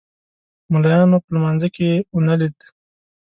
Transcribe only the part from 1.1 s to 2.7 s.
په لمانځه کې ونه لید.